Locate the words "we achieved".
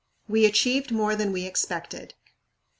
0.27-0.91